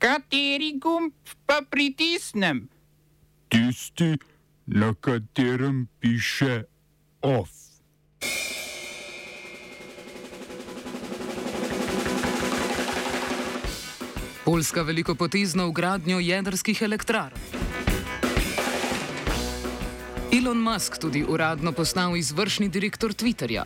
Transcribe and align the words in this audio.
Kateri 0.00 0.78
gumb 0.80 1.12
pa 1.46 1.60
pritisnem? 1.70 2.68
Tisti, 3.48 4.16
na 4.66 4.94
katerem 5.00 5.88
piše 6.00 6.62
OF. 7.20 7.50
Poljska 14.44 14.82
velikopotezno 14.82 15.68
ugradnjo 15.68 16.18
jedrskih 16.18 16.82
elektrarn. 16.82 17.36
Elon 20.32 20.58
Musk 20.58 20.98
tudi 20.98 21.24
uradno 21.28 21.72
postal 21.72 22.16
izvršni 22.16 22.68
direktor 22.68 23.12
Twitterja. 23.12 23.64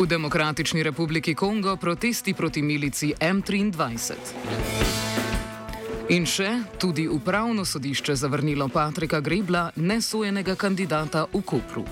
V 0.00 0.06
Demokratični 0.06 0.82
republiki 0.82 1.34
Kongo 1.34 1.76
protesti 1.76 2.34
proti 2.34 2.62
milici 2.62 3.12
M23. 3.20 4.16
In 6.08 6.24
še 6.24 6.48
tudi 6.80 7.04
upravno 7.04 7.64
sodišče 7.68 8.16
zavrnilo 8.16 8.68
Patrika 8.72 9.20
Grebla, 9.20 9.66
nesojenega 9.76 10.56
kandidata 10.56 11.26
v 11.28 11.42
Kopru. 11.44 11.84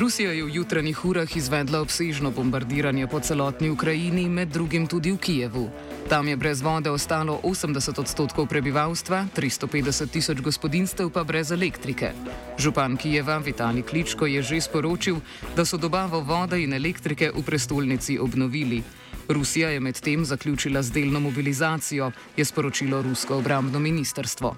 Rusija 0.00 0.32
je 0.32 0.44
v 0.44 0.54
jutranjih 0.56 1.04
urah 1.04 1.36
izvedla 1.36 1.84
obsežno 1.84 2.30
bombardiranje 2.30 3.06
po 3.06 3.20
celotni 3.20 3.68
Ukrajini, 3.70 4.28
med 4.32 4.48
drugim 4.48 4.86
tudi 4.88 5.12
v 5.12 5.18
Kijevu. 5.18 5.68
Tam 6.10 6.26
je 6.28 6.34
brez 6.34 6.58
vode 6.58 6.90
ostalo 6.90 7.38
80 7.46 7.94
odstotkov 8.02 8.50
prebivalstva, 8.50 9.30
350 9.30 10.10
tisoč 10.10 10.42
gospodinstev 10.42 11.06
pa 11.14 11.22
brez 11.22 11.54
elektrike. 11.54 12.10
Župan 12.58 12.98
Kijeva 12.98 13.38
Vitali 13.38 13.86
Kličko 13.86 14.26
je 14.26 14.42
že 14.42 14.58
sporočil, 14.58 15.22
da 15.54 15.62
so 15.62 15.78
dobavo 15.78 16.18
vode 16.18 16.58
in 16.58 16.74
elektrike 16.74 17.30
v 17.30 17.42
prestolnici 17.46 18.18
obnovili. 18.18 18.82
Rusija 19.30 19.70
je 19.70 19.80
medtem 19.80 20.24
zaključila 20.26 20.82
z 20.82 20.90
delno 20.90 21.20
mobilizacijo, 21.20 22.10
je 22.36 22.44
sporočilo 22.44 23.02
rusko 23.02 23.38
obrambno 23.38 23.78
ministrstvo. 23.78 24.56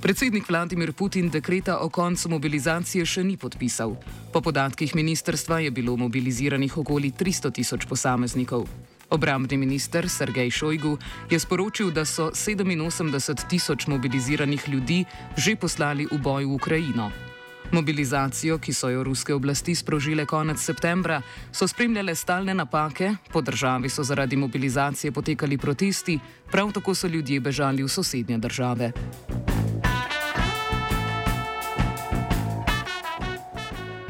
Predsednik 0.00 0.48
Vladimir 0.48 0.92
Putin 0.96 1.28
dekreta 1.28 1.76
o 1.84 1.92
koncu 1.92 2.28
mobilizacije 2.28 3.04
še 3.04 3.20
ni 3.24 3.36
podpisal. 3.36 4.00
Po 4.32 4.40
podatkih 4.40 4.96
ministerstva 4.96 5.60
je 5.60 5.70
bilo 5.70 5.96
mobiliziranih 5.96 6.72
okoli 6.78 7.12
300 7.12 7.52
tisoč 7.52 7.84
posameznikov. 7.84 8.64
Obrambni 9.10 9.56
minister 9.56 10.08
Sergej 10.08 10.50
Šojgu 10.50 10.98
je 11.30 11.38
sporočil, 11.38 11.90
da 11.90 12.04
so 12.04 12.30
87 12.34 13.48
tisoč 13.48 13.86
mobiliziranih 13.86 14.68
ljudi 14.68 15.04
že 15.36 15.56
poslali 15.56 16.06
v 16.10 16.18
boj 16.18 16.44
v 16.44 16.52
Ukrajino. 16.52 17.10
Mobilizacijo, 17.72 18.58
ki 18.58 18.72
so 18.72 18.88
jo 18.88 19.02
ruske 19.02 19.34
oblasti 19.34 19.74
sprožile 19.74 20.26
konec 20.26 20.58
septembra, 20.58 21.22
so 21.52 21.66
spremljale 21.68 22.14
stalne 22.14 22.54
napake, 22.54 23.14
po 23.32 23.40
državi 23.40 23.88
so 23.88 24.02
zaradi 24.02 24.36
mobilizacije 24.36 25.12
potekali 25.12 25.58
protesti, 25.58 26.18
prav 26.50 26.72
tako 26.72 26.94
so 26.94 27.08
ljudje 27.08 27.40
bežali 27.40 27.82
v 27.82 27.88
sosednje 27.88 28.38
države. 28.38 28.92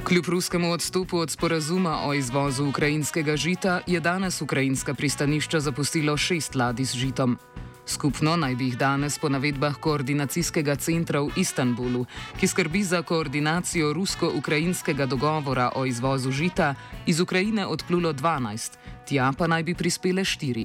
Kljub 0.06 0.24
ruskemu 0.28 0.72
odstopu 0.72 1.18
od 1.18 1.30
sporazuma 1.30 2.00
o 2.04 2.14
izvozu 2.14 2.64
ukrajinskega 2.68 3.36
žita 3.36 3.80
je 3.86 4.00
danes 4.00 4.42
ukrajinska 4.42 4.94
pristanišča 4.94 5.60
zapustilo 5.60 6.16
šest 6.16 6.54
ladij 6.54 6.84
z 6.84 6.96
žitom. 6.96 7.38
Skupno 7.86 8.36
naj 8.36 8.54
bi 8.54 8.64
jih 8.64 8.78
danes 8.78 9.18
po 9.18 9.28
navedbah 9.28 9.74
koordinacijskega 9.74 10.76
centra 10.76 11.20
v 11.20 11.30
Istanbulu, 11.36 12.04
ki 12.38 12.46
skrbi 12.46 12.84
za 12.84 13.02
koordinacijo 13.02 13.92
rusko-ukrajinskega 13.92 15.06
dogovora 15.06 15.72
o 15.74 15.86
izvozu 15.86 16.30
žita, 16.30 16.74
iz 17.06 17.20
Ukrajine 17.20 17.66
odplulo 17.66 18.12
12, 18.12 18.78
tja 19.08 19.32
pa 19.38 19.46
naj 19.46 19.62
bi 19.62 19.74
prispele 19.74 20.22
4. 20.22 20.64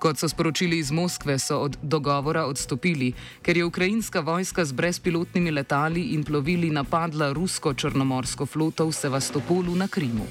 Kot 0.00 0.18
so 0.18 0.28
sporočili 0.28 0.78
iz 0.78 0.90
Moskve, 0.90 1.38
so 1.38 1.58
od 1.58 1.76
dogovora 1.82 2.46
odstopili, 2.46 3.12
ker 3.42 3.56
je 3.56 3.64
ukrajinska 3.64 4.20
vojska 4.20 4.64
z 4.64 4.72
brezpilotnimi 4.72 5.50
letali 5.50 6.00
in 6.16 6.24
plovili 6.24 6.70
napadla 6.70 7.32
rusko-črnomorsko 7.32 8.46
floto 8.46 8.86
v 8.86 8.92
Sevastopolu 8.92 9.76
na 9.76 9.88
Krimu. 9.88 10.24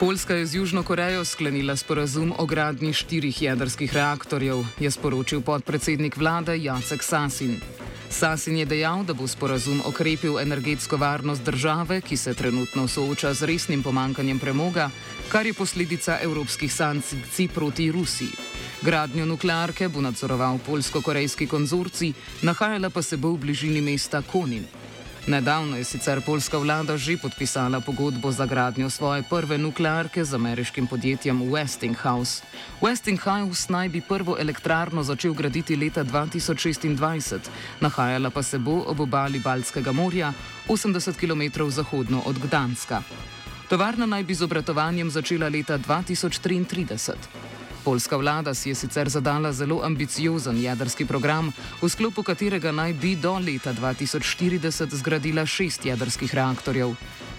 Poljska 0.00 0.34
je 0.34 0.46
z 0.46 0.54
Južno 0.54 0.82
Korejo 0.82 1.24
sklenila 1.24 1.76
sporazum 1.76 2.32
o 2.38 2.46
gradnji 2.46 2.92
štirih 2.92 3.42
jedrskih 3.42 3.94
reaktorjev, 3.94 4.64
je 4.80 4.90
sporočil 4.90 5.40
podpredsednik 5.40 6.16
vlade 6.16 6.56
Jacek 6.62 7.02
Sasin. 7.02 7.60
Sasin 8.10 8.56
je 8.56 8.64
dejal, 8.66 9.04
da 9.04 9.14
bo 9.14 9.26
sporazum 9.28 9.82
okrepil 9.84 10.38
energetsko 10.38 10.96
varnost 10.96 11.42
države, 11.42 12.00
ki 12.00 12.16
se 12.16 12.34
trenutno 12.34 12.88
sooča 12.88 13.34
z 13.34 13.42
resnim 13.42 13.82
pomankanjem 13.82 14.38
premoga, 14.38 14.90
kar 15.28 15.46
je 15.46 15.54
posledica 15.54 16.18
evropskih 16.22 16.72
sankcij 16.72 17.48
proti 17.48 17.90
Rusiji. 17.92 18.32
Gradnjo 18.82 19.26
nuklearke 19.26 19.88
bo 19.88 20.00
nadzoroval 20.00 20.58
polsko-korejski 20.66 21.46
konzorcij, 21.46 22.12
nahajala 22.42 22.90
pa 22.90 23.02
se 23.02 23.16
bo 23.16 23.32
v 23.32 23.38
bližini 23.38 23.80
mesta 23.80 24.22
Konin. 24.22 24.85
Nedavno 25.26 25.76
je 25.76 25.84
sicer 25.84 26.20
polska 26.22 26.58
vlada 26.58 26.94
že 26.96 27.16
podpisala 27.18 27.80
pogodbo 27.80 28.30
za 28.30 28.46
gradnjo 28.46 28.90
svoje 28.90 29.22
prve 29.22 29.58
nuklearke 29.58 30.24
z 30.24 30.34
ameriškim 30.34 30.86
podjetjem 30.86 31.42
Westinghouse. 31.42 32.42
Westinghouse 32.80 33.66
naj 33.72 33.88
bi 33.88 34.00
prvo 34.00 34.36
elektrarno 34.38 35.02
začel 35.02 35.34
graditi 35.34 35.76
leta 35.76 36.04
2026, 36.04 37.38
nahajala 37.80 38.30
pa 38.30 38.42
se 38.42 38.58
bo 38.58 38.84
ob 38.86 39.00
obali 39.00 39.38
Baltskega 39.38 39.92
morja, 39.92 40.32
80 40.68 41.18
km 41.18 41.70
zahodno 41.70 42.22
od 42.26 42.38
Gdanska. 42.38 43.02
Tovarna 43.68 44.06
naj 44.06 44.22
bi 44.22 44.34
z 44.34 44.42
obratovanjem 44.42 45.10
začela 45.10 45.48
leta 45.48 45.78
2033. 45.78 47.45
Poljska 47.86 48.16
vlada 48.16 48.54
si 48.54 48.68
je 48.68 48.74
sicer 48.74 49.08
zadala 49.08 49.52
zelo 49.52 49.80
ambiciozen 49.84 50.56
jedrski 50.58 51.04
program, 51.06 51.52
v 51.82 51.88
sklopu 51.88 52.22
katerega 52.26 52.72
naj 52.74 52.92
bi 52.98 53.12
do 53.14 53.38
leta 53.38 53.70
2040 53.70 54.90
zgradila 54.90 55.46
šest 55.46 55.86
jedrskih 55.86 56.34
reaktorjev. 56.34 56.96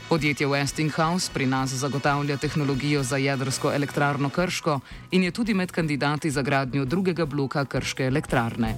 Podjetje 0.09 0.47
Westinghouse 0.47 1.33
pri 1.33 1.45
nas 1.45 1.75
zagotavlja 1.75 2.37
tehnologijo 2.37 3.03
za 3.03 3.17
jedrsko 3.17 3.73
elektrarno 3.75 4.29
Krško 4.29 4.79
in 5.11 5.23
je 5.23 5.31
tudi 5.31 5.53
med 5.53 5.71
kandidati 5.71 6.31
za 6.31 6.41
gradnjo 6.41 6.85
drugega 6.85 7.25
bloka 7.25 7.65
Krške 7.65 8.03
elektrarne. 8.03 8.75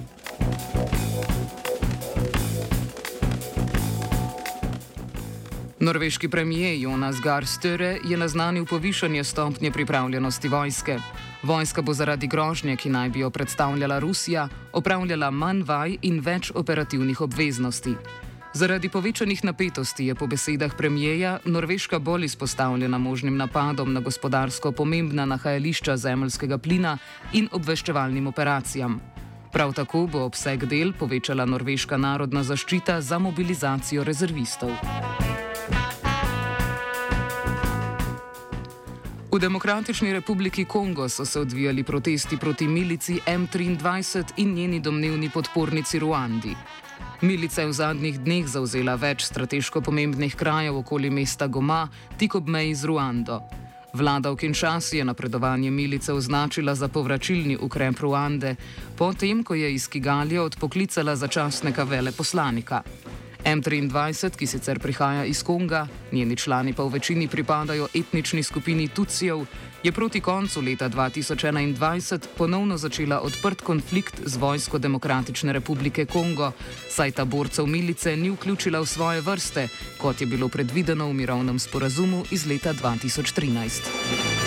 Norveški 5.80 6.28
premijer 6.28 6.80
Jonas 6.80 7.16
Gahr 7.24 7.46
Störe 7.46 7.98
je 8.04 8.16
naznanil 8.16 8.66
povišanje 8.66 9.24
stopnje 9.24 9.70
pripravljenosti 9.70 10.48
vojske. 10.48 10.98
Vojska 11.42 11.82
bo 11.82 11.94
zaradi 11.94 12.26
grožnje, 12.26 12.76
ki 12.76 12.90
naj 12.90 13.08
bi 13.10 13.20
jo 13.20 13.30
predstavljala 13.30 13.98
Rusija, 13.98 14.48
opravljala 14.72 15.30
manj 15.30 15.62
vaj 15.62 15.96
in 16.02 16.20
več 16.20 16.52
operativnih 16.54 17.20
obveznosti. 17.20 17.94
Zaradi 18.52 18.88
povečanih 18.88 19.44
napetosti 19.44 20.06
je 20.06 20.14
po 20.14 20.26
besedah 20.26 20.74
premijeja 20.76 21.38
Norveška 21.44 21.98
bolj 21.98 22.24
izpostavljena 22.24 22.98
možnim 22.98 23.36
napadom 23.36 23.92
na 23.92 24.00
gospodarsko 24.00 24.72
pomembna 24.72 25.24
nahajališča 25.24 25.96
zemljskega 25.96 26.58
plina 26.58 26.98
in 27.32 27.48
obveščevalnim 27.52 28.26
operacijam. 28.26 29.00
Prav 29.52 29.72
tako 29.72 30.06
bo 30.12 30.24
obseg 30.26 30.66
del 30.66 30.92
povečala 30.92 31.44
norveška 31.44 31.96
narodna 31.96 32.42
zaščita 32.42 33.00
za 33.00 33.18
mobilizacijo 33.18 34.04
rezervistov. 34.04 34.70
V 39.32 39.38
Demokratični 39.38 40.12
republiki 40.12 40.64
Kongo 40.64 41.08
so 41.08 41.24
se 41.24 41.40
odvijali 41.40 41.82
protesti 41.84 42.36
proti 42.36 42.68
milici 42.68 43.20
M23 43.26 44.24
in 44.36 44.54
njeni 44.54 44.80
domnevni 44.80 45.30
podpornici 45.30 45.98
Ruandi. 45.98 46.54
Milica 47.20 47.60
je 47.60 47.66
v 47.66 47.72
zadnjih 47.72 48.20
dneh 48.20 48.46
zauzela 48.46 48.94
več 48.94 49.22
strateško 49.22 49.80
pomembnih 49.80 50.34
krajev 50.36 50.76
okoli 50.76 51.10
mesta 51.10 51.46
Goma, 51.46 51.88
tik 52.18 52.34
ob 52.34 52.48
meji 52.48 52.74
z 52.74 52.84
Ruando. 52.84 53.40
Vlada 53.94 54.30
v 54.30 54.36
Kinshasi 54.36 54.98
je 54.98 55.04
napredovanje 55.04 55.70
milice 55.70 56.12
označila 56.12 56.74
za 56.74 56.88
povračilni 56.88 57.56
ukrep 57.56 58.00
Ruande, 58.00 58.56
potem 58.98 59.44
ko 59.44 59.54
je 59.54 59.74
iz 59.74 59.88
Kigalija 59.88 60.42
odpoklicala 60.42 61.16
začasnega 61.16 61.82
veleposlanika. 61.82 62.82
M23, 63.44 64.36
ki 64.36 64.46
sicer 64.46 64.78
prihaja 64.78 65.24
iz 65.24 65.42
Konga, 65.42 65.86
njeni 66.12 66.36
člani 66.36 66.72
pa 66.72 66.82
v 66.82 66.92
večini 66.92 67.28
pripadajo 67.28 67.88
etnični 67.94 68.42
skupini 68.42 68.88
Tucijev, 68.88 69.44
je 69.82 69.92
proti 69.92 70.20
koncu 70.20 70.60
leta 70.60 70.88
2021 70.88 72.26
ponovno 72.38 72.76
začela 72.76 73.20
odprt 73.20 73.60
konflikt 73.60 74.20
z 74.24 74.36
vojsko 74.36 74.78
Demokratične 74.78 75.52
republike 75.52 76.06
Kongo, 76.06 76.52
saj 76.88 77.10
ta 77.10 77.24
borcev 77.24 77.66
milice 77.66 78.16
ni 78.16 78.30
vključila 78.30 78.80
v 78.80 78.86
svoje 78.86 79.20
vrste, 79.20 79.68
kot 79.98 80.20
je 80.20 80.26
bilo 80.26 80.48
predvideno 80.48 81.08
v 81.08 81.14
mirovnem 81.14 81.58
sporazumu 81.58 82.24
iz 82.30 82.46
leta 82.46 82.74
2013. 82.74 84.39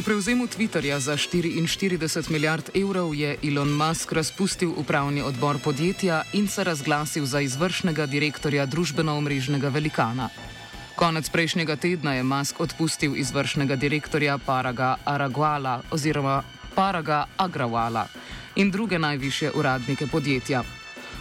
Po 0.00 0.04
prevzemu 0.08 0.48
Twitterja 0.48 0.96
za 0.96 1.12
44 1.12 2.30
milijard 2.30 2.70
evrov 2.72 3.14
je 3.14 3.36
Elon 3.44 3.68
Musk 3.68 4.12
razpustil 4.12 4.72
upravni 4.76 5.22
odbor 5.22 5.58
podjetja 5.64 6.22
in 6.32 6.48
se 6.48 6.64
razglasil 6.64 7.24
za 7.24 7.40
izvršnega 7.40 8.06
direktorja 8.06 8.66
družbeno-omrežnega 8.66 9.68
velikana. 9.68 10.28
Konec 10.96 11.28
prejšnjega 11.28 11.76
tedna 11.76 12.14
je 12.14 12.22
Musk 12.22 12.60
odpustil 12.60 13.16
izvršnega 13.16 13.76
direktorja 13.76 14.38
Paraga 14.38 14.96
Araguala 15.04 15.82
oziroma 15.90 16.42
Paraga 16.74 17.26
Agrawala 17.36 18.06
in 18.56 18.70
druge 18.70 18.98
najviše 18.98 19.50
uradnike 19.54 20.06
podjetja. 20.06 20.64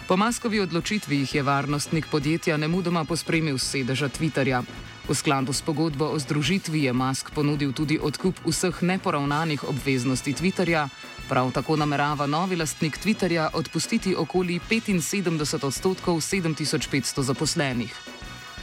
Po 0.07 0.17
Maskovi 0.17 0.59
odločitvi 0.59 1.17
jih 1.17 1.35
je 1.35 1.43
varnostnik 1.43 2.07
podjetja 2.11 2.57
nemudoma 2.57 3.03
pospremil 3.03 3.57
z 3.57 3.63
sedeža 3.63 4.07
Twitterja. 4.09 4.63
V 5.09 5.17
skladu 5.17 5.49
s 5.49 5.65
pogodbo 5.65 6.05
o 6.05 6.19
združitvi 6.21 6.85
je 6.85 6.93
Musk 6.93 7.33
ponudil 7.33 7.73
tudi 7.73 7.97
odkup 7.97 8.45
vseh 8.45 8.77
neporavnanih 8.85 9.65
obveznosti 9.65 10.29
Twitterja, 10.37 10.85
prav 11.25 11.49
tako 11.49 11.81
namerava 11.81 12.29
novi 12.29 12.53
lastnik 12.53 12.93
Twitterja 13.01 13.49
odpustiti 13.57 14.13
okoli 14.13 14.61
75 14.61 15.65
odstotkov 15.65 16.21
7500 16.21 17.25
zaposlenih. 17.25 17.89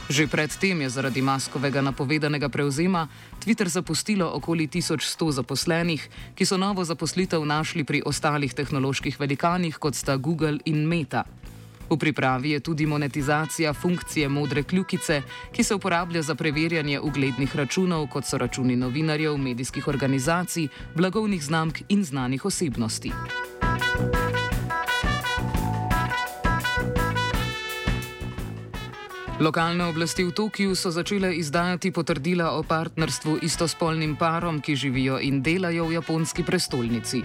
Že 0.07 0.31
predtem 0.31 0.87
je 0.87 0.89
zaradi 0.89 1.19
Maskovega 1.19 1.83
napovedanega 1.83 2.47
prevzema 2.47 3.11
Twitter 3.43 3.67
zapustilo 3.67 4.31
okoli 4.31 4.71
1100 4.71 5.43
zaposlenih, 5.43 5.99
ki 6.31 6.45
so 6.47 6.55
novo 6.55 6.87
zaposlitev 6.87 7.43
našli 7.43 7.83
pri 7.83 8.07
ostalih 8.07 8.55
tehnoloških 8.55 9.19
velikanih, 9.19 9.75
kot 9.75 9.99
sta 9.99 10.15
Google 10.15 10.63
in 10.63 10.87
Meta. 10.87 11.27
V 11.89 11.97
pripravi 11.97 12.49
je 12.51 12.59
tudi 12.59 12.85
monetizacija 12.85 13.73
funkcije 13.73 14.29
modre 14.29 14.63
kljukice, 14.63 15.21
ki 15.51 15.63
se 15.63 15.75
uporablja 15.75 16.21
za 16.21 16.35
preverjanje 16.35 16.99
uglednih 16.99 17.55
računov, 17.55 18.07
kot 18.07 18.25
so 18.25 18.37
računi 18.37 18.75
novinarjev, 18.75 19.37
medijskih 19.37 19.87
organizacij, 19.87 20.67
blagovnih 20.95 21.43
znamk 21.43 21.81
in 21.89 22.03
znanih 22.03 22.45
osebnosti. 22.45 23.11
Lokalne 29.39 29.85
oblasti 29.85 30.23
v 30.25 30.31
Tokiu 30.33 30.75
so 30.75 30.89
začele 30.91 31.35
izdajati 31.37 31.91
potrdila 31.91 32.57
o 32.57 32.63
partnerstvu 32.63 33.37
istospolnim 33.45 34.15
parom, 34.15 34.61
ki 34.61 34.75
živijo 34.75 35.19
in 35.21 35.43
delajo 35.45 35.85
v 35.85 35.93
japonski 35.93 36.43
prestolnici. 36.43 37.21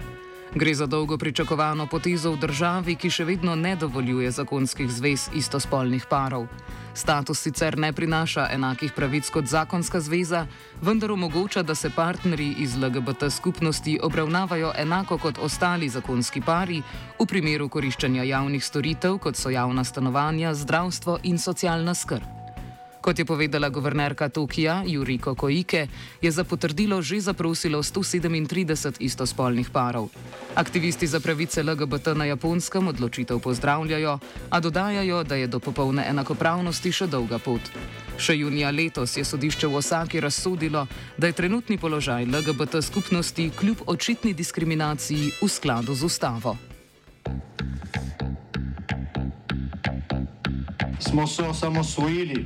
Gre 0.55 0.73
za 0.75 0.85
dolgo 0.85 1.17
pričakovano 1.17 1.87
potezo 1.87 2.31
v 2.31 2.37
državi, 2.37 2.93
ki 2.95 3.09
še 3.09 3.23
vedno 3.25 3.55
ne 3.57 3.71
dovoljuje 3.75 4.29
zakonskih 4.31 4.85
zvez 4.85 5.25
istospolnih 5.33 6.05
parov. 6.05 6.45
Status 6.93 7.41
sicer 7.41 7.73
ne 7.77 7.89
prinaša 7.93 8.45
enakih 8.53 8.93
pravic 8.93 9.29
kot 9.33 9.49
zakonska 9.49 9.97
zveza, 9.99 10.45
vendar 10.81 11.11
omogoča, 11.11 11.63
da 11.63 11.73
se 11.75 11.89
partnerji 11.89 12.53
iz 12.61 12.77
LGBT 12.77 13.31
skupnosti 13.33 13.97
obravnavajo 14.03 14.69
enako 14.77 15.17
kot 15.17 15.41
ostali 15.41 15.89
zakonski 15.89 16.41
pari 16.45 16.83
v 17.17 17.25
primeru 17.25 17.69
koriščanja 17.69 18.23
javnih 18.23 18.61
storitev, 18.65 19.17
kot 19.17 19.35
so 19.35 19.49
javna 19.49 19.83
stanovanja, 19.83 20.53
zdravstvo 20.53 21.17
in 21.23 21.41
socialna 21.41 21.97
skrb. 21.97 22.42
Kot 23.03 23.19
je 23.19 23.25
povedala 23.27 23.67
guvernerka 23.67 24.29
Tokija 24.29 24.83
Juriko 24.87 25.35
Koike, 25.35 25.87
je 26.21 26.31
za 26.31 26.43
potrdilo 26.47 27.01
že 27.01 27.19
zaprosilo 27.19 27.83
137 27.83 28.95
istospolnih 28.99 29.67
parov. 29.69 30.07
Aktivisti 30.55 31.07
za 31.07 31.19
pravice 31.19 31.63
LGBT 31.63 32.15
na 32.15 32.25
japonskem 32.31 32.87
odločitev 32.87 33.43
pozdravljajo, 33.43 34.19
a 34.49 34.59
dodajajo, 34.59 35.23
da 35.23 35.35
je 35.35 35.47
do 35.47 35.59
popolne 35.59 36.07
enakopravnosti 36.07 36.91
še 36.95 37.07
dolga 37.11 37.43
pot. 37.43 37.59
Še 38.15 38.39
junija 38.39 38.71
letos 38.71 39.17
je 39.19 39.25
sodišče 39.27 39.67
v 39.67 39.75
Osaki 39.83 40.23
razsodilo, 40.23 40.87
da 41.17 41.27
je 41.27 41.35
trenutni 41.35 41.75
položaj 41.77 42.23
LGBT 42.23 42.79
skupnosti 42.79 43.51
kljub 43.59 43.83
očitni 43.85 44.31
diskriminaciji 44.33 45.43
v 45.43 45.49
skladu 45.51 45.91
z 45.91 46.07
ustavo. 46.07 46.55
Smo 51.03 51.27
se 51.27 51.43
osamosvojili, 51.43 52.45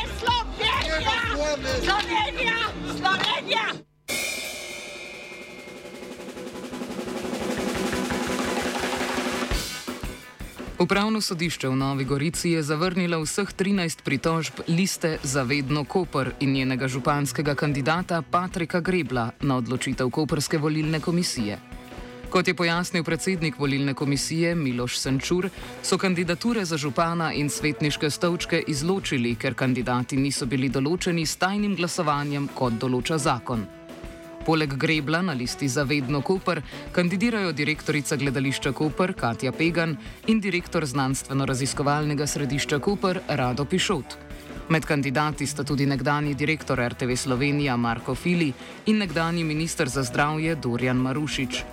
Upravno 10.81 11.21
sodišče 11.21 11.69
v 11.69 11.75
Novi 11.75 12.05
Gorici 12.09 12.49
je 12.57 12.63
zavrnilo 12.63 13.19
vseh 13.21 13.45
13 13.53 14.01
pritožb 14.01 14.63
liste 14.67 15.19
Zavedno 15.23 15.83
Koper 15.85 16.31
in 16.39 16.53
njenega 16.53 16.87
županskega 16.87 17.53
kandidata 17.55 18.21
Patrika 18.21 18.79
Grebla 18.79 19.29
na 19.41 19.57
odločitev 19.57 20.09
Koperske 20.09 20.57
volilne 20.57 20.99
komisije. 20.99 21.59
Kot 22.29 22.47
je 22.47 22.53
pojasnil 22.53 23.03
predsednik 23.03 23.59
volilne 23.59 23.93
komisije 23.93 24.55
Miloš 24.55 24.97
Senčur, 24.97 25.49
so 25.83 25.97
kandidature 25.97 26.65
za 26.65 26.77
župana 26.77 27.33
in 27.33 27.49
svetniške 27.49 28.09
stolčke 28.09 28.63
izločili, 28.67 29.35
ker 29.35 29.53
kandidati 29.53 30.17
niso 30.17 30.45
bili 30.45 30.69
določeni 30.69 31.25
s 31.25 31.35
tajnim 31.35 31.75
glasovanjem, 31.75 32.49
kot 32.55 32.81
določa 32.81 33.17
zakon. 33.17 33.67
Poleg 34.45 34.73
Grebla 34.73 35.21
na 35.21 35.33
listi 35.33 35.67
Zavedno 35.69 36.21
Koper 36.21 36.61
kandidirajo 36.91 37.51
direktorica 37.51 38.15
gledališča 38.15 38.71
Koper 38.71 39.13
Katja 39.13 39.51
Pegan 39.51 39.97
in 40.27 40.39
direktor 40.41 40.85
znanstveno-raziskovalnega 40.85 42.27
središča 42.27 42.79
Koper 42.79 43.19
Rado 43.27 43.65
Pišot. 43.65 44.17
Med 44.69 44.85
kandidati 44.85 45.45
sta 45.47 45.63
tudi 45.63 45.85
nekdani 45.85 46.33
direktor 46.33 46.79
RTV 46.79 47.15
Slovenija 47.15 47.77
Marko 47.77 48.15
Fili 48.15 48.53
in 48.85 48.97
nekdani 48.97 49.43
minister 49.43 49.89
za 49.89 50.03
zdravje 50.03 50.55
Dorjan 50.55 50.97
Marušič. 50.97 51.63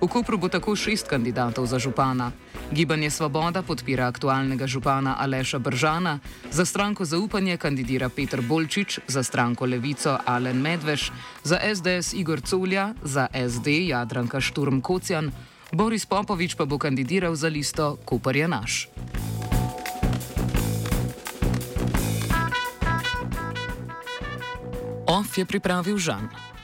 V 0.00 0.08
Kopru 0.08 0.38
bo 0.38 0.48
tako 0.48 0.76
šest 0.76 1.08
kandidatov 1.08 1.66
za 1.66 1.78
župana. 1.78 2.32
Gibanje 2.72 3.10
Svoboda 3.10 3.62
podpira 3.62 4.06
aktualnega 4.06 4.66
župana 4.66 5.16
Aleša 5.18 5.58
Bržana, 5.58 6.18
za 6.50 6.64
stranko 6.64 7.04
Zaupanje 7.04 7.56
kandidira 7.56 8.08
Petr 8.08 8.40
Bolčič, 8.40 8.98
za 9.08 9.22
stranko 9.22 9.66
Levico 9.66 10.18
Alen 10.26 10.60
Medveš, 10.60 11.12
za 11.44 11.58
SDS 11.74 12.12
Igor 12.12 12.40
Culja, 12.40 12.94
za 13.02 13.26
SD 13.48 13.86
Jadranka 13.86 14.40
Šturm 14.40 14.80
Kocjan, 14.80 15.30
Boris 15.72 16.06
Popovič 16.06 16.54
pa 16.54 16.64
bo 16.64 16.78
kandidiral 16.78 17.34
za 17.34 17.48
listo 17.48 17.96
Koper 18.04 18.36
je 18.36 18.48
naš. 18.48 18.88
OF 25.06 25.38
je 25.38 25.44
pripravil 25.46 25.98
Žan. 25.98 26.55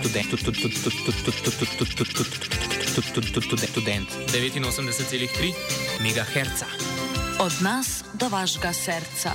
Študent 0.00 0.32
89,3 4.66 5.52
MHz. 6.00 6.62
Od 7.38 7.52
nas 7.60 8.04
do 8.14 8.28
vašega 8.28 8.72
srca. 8.72 9.32